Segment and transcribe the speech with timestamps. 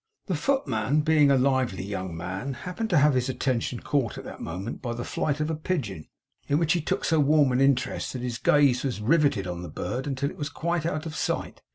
[0.25, 4.41] The footman, being a lively young man, happened to have his attention caught at that
[4.41, 6.07] moment by the flight of a pigeon,
[6.47, 9.69] in which he took so warm an interest that his gaze was rivetted on the
[9.69, 11.61] bird until it was quite out of sight.